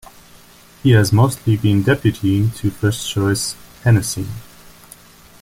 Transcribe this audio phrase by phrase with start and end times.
[0.81, 4.25] He has mostly been deputy to first-choice Hennessey.